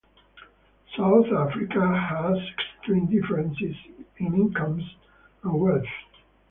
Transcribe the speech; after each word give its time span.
South 0.97 1.27
Africa 1.27 1.79
has 1.95 2.35
extreme 2.57 3.05
differences 3.05 3.75
in 4.17 4.33
incomes 4.33 4.81
and 5.43 5.53
wealth. 5.53 5.85